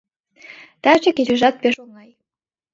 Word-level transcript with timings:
Таче 0.83 1.11
кечыжат 1.17 1.55
пеш 1.61 1.75
оҥай... 1.83 2.09